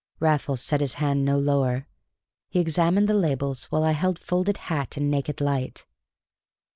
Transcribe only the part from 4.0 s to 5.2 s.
folded hat and